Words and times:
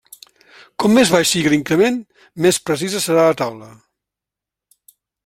Com 0.83 0.95
més 0.99 1.11
baix 1.15 1.33
sigui 1.35 1.51
l'increment, 1.53 1.99
més 2.47 2.59
precisa 2.71 3.03
serà 3.05 3.27
la 3.29 3.37
taula. 3.43 3.69